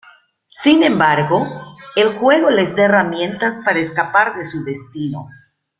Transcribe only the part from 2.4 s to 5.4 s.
les da herramientas para escapar de su destino.